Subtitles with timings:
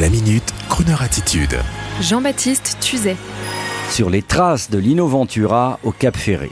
[0.00, 1.54] La minute, Kroneur attitude.
[2.00, 3.16] Jean-Baptiste Tuzet.
[3.90, 6.50] Sur les traces de Lino Ventura au Cap Ferré.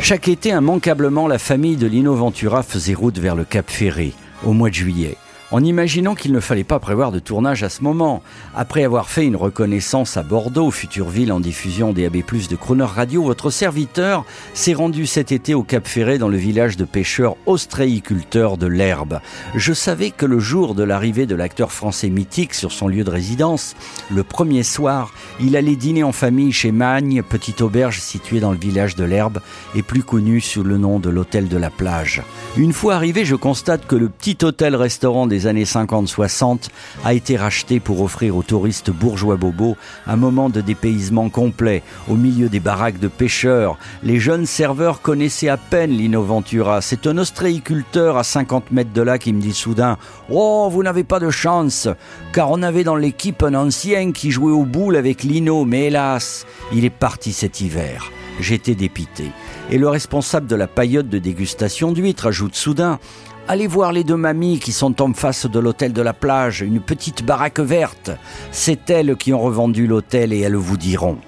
[0.00, 4.12] Chaque été, immanquablement, la famille de Lino Ventura faisait route vers le Cap Ferré
[4.44, 5.16] au mois de juillet
[5.52, 8.22] en imaginant qu'il ne fallait pas prévoir de tournage à ce moment.
[8.56, 12.84] Après avoir fait une reconnaissance à Bordeaux, future ville en diffusion des AB+, de Croner
[12.84, 14.24] Radio, votre serviteur
[14.54, 19.20] s'est rendu cet été au Cap Ferré dans le village de pêcheurs ostréiculteurs de l'Herbe.
[19.54, 23.10] Je savais que le jour de l'arrivée de l'acteur français mythique sur son lieu de
[23.10, 23.76] résidence,
[24.10, 28.58] le premier soir, il allait dîner en famille chez Magne, petite auberge située dans le
[28.58, 29.40] village de l'Herbe
[29.74, 32.22] et plus connue sous le nom de l'hôtel de la plage.
[32.56, 36.68] Une fois arrivé, je constate que le petit hôtel-restaurant des années 50-60
[37.04, 41.82] a été racheté pour offrir aux touristes bourgeois bobos un moment de dépaysement complet.
[42.08, 46.80] Au milieu des baraques de pêcheurs, les jeunes serveurs connaissaient à peine Lino Ventura.
[46.80, 51.04] C'est un ostréiculteur à 50 mètres de là qui me dit soudain Oh, vous n'avez
[51.04, 51.88] pas de chance,
[52.32, 56.46] car on avait dans l'équipe un ancien qui jouait au boule avec Lino, mais hélas,
[56.72, 58.10] il est parti cet hiver.
[58.40, 59.30] J'étais dépité.
[59.70, 62.98] Et le responsable de la paillote de dégustation d'huîtres ajoute soudain
[63.48, 66.80] Allez voir les deux mamies qui sont en face de l'hôtel de la plage, une
[66.80, 68.12] petite baraque verte.
[68.52, 71.18] C'est elles qui ont revendu l'hôtel et elles vous diront.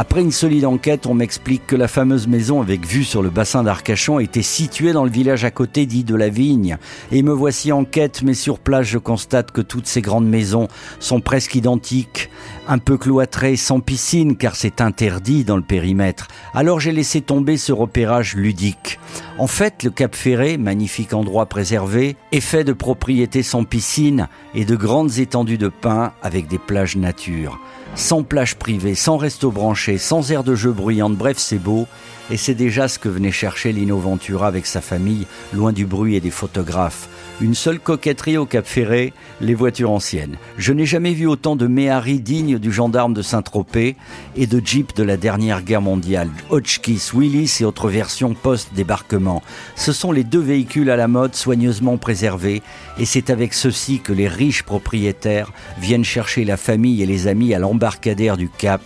[0.00, 3.64] Après une solide enquête, on m'explique que la fameuse maison avec vue sur le bassin
[3.64, 6.78] d'Arcachon était située dans le village à côté dit de la Vigne.
[7.10, 10.68] Et me voici en quête, mais sur place je constate que toutes ces grandes maisons
[11.00, 12.30] sont presque identiques,
[12.68, 16.28] un peu cloîtrées, sans piscine, car c'est interdit dans le périmètre.
[16.54, 19.00] Alors j'ai laissé tomber ce repérage ludique.
[19.36, 24.64] En fait, le Cap Ferré, magnifique endroit préservé, est fait de propriétés sans piscine et
[24.64, 27.58] de grandes étendues de pins avec des plages nature
[27.98, 31.86] sans plage privée, sans resto branché, sans air de jeu bruyante, bref c'est beau,
[32.30, 36.16] et c'est déjà ce que venait chercher Lino Ventura avec sa famille, loin du bruit
[36.16, 37.08] et des photographes.
[37.40, 40.36] Une seule coquetterie au Cap Ferré, les voitures anciennes.
[40.56, 43.94] Je n'ai jamais vu autant de Méhari dignes du gendarme de Saint-Tropez
[44.34, 46.30] et de Jeep de la dernière guerre mondiale.
[46.50, 49.42] Hotchkiss, Willis et autres versions post-débarquement.
[49.76, 52.62] Ce sont les deux véhicules à la mode soigneusement préservés
[52.98, 57.54] et c'est avec ceux-ci que les riches propriétaires viennent chercher la famille et les amis
[57.54, 58.82] à l'embarcadère du Cap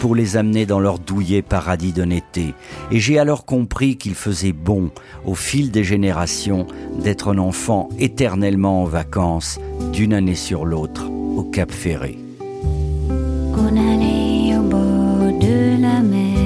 [0.00, 2.54] pour les amener dans leur douillet paradis été.
[2.90, 4.90] Et j'ai alors compris qu'il faisait bon,
[5.26, 6.66] au fil des générations,
[7.04, 9.60] d'être un enfant éternellement en vacances,
[9.92, 11.04] d'une année sur l'autre,
[11.36, 12.18] au Cap Ferré.
[13.10, 16.40] On allait au bord de la mer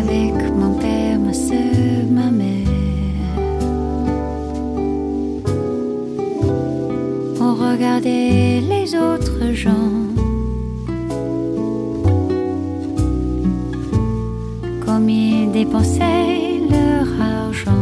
[0.00, 2.68] avec mon père, ma soeur, ma mère.
[7.40, 8.37] On regardait
[14.84, 17.72] Comme ils dépensaient leur argent.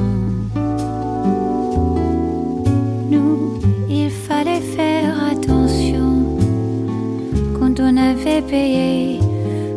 [3.10, 3.60] Nous,
[3.91, 6.38] il fallait faire attention
[7.59, 9.20] quand on avait payé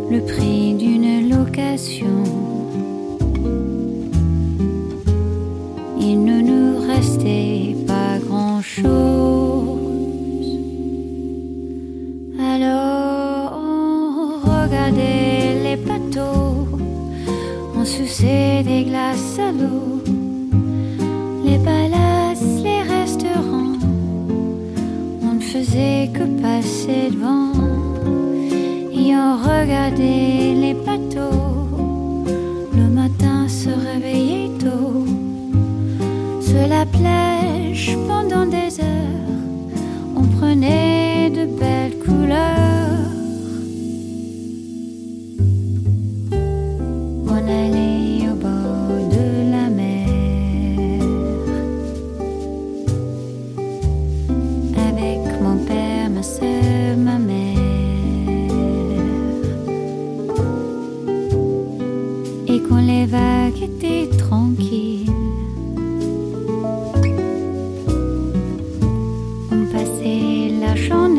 [0.09, 2.18] le prix d'une location.
[14.91, 16.67] Les bateaux,
[17.75, 20.01] on suçait des glaces à l'eau,
[21.43, 23.77] les palaces, les restaurants,
[25.21, 27.53] on ne faisait que passer devant
[28.91, 32.25] et on regardait les bateaux.
[32.75, 35.05] Le matin se réveillait tôt,
[36.41, 39.37] sur la plage pendant des heures,
[40.15, 40.88] on prenait
[62.99, 65.09] les vagues étaient tranquilles.
[69.51, 71.18] On passait la journée